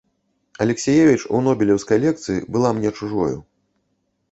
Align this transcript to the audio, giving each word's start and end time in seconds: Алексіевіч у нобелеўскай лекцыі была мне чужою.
Алексіевіч 0.63 1.19
у 1.35 1.43
нобелеўскай 1.49 2.03
лекцыі 2.07 2.39
была 2.57 2.73
мне 2.81 2.95
чужою. 2.99 3.31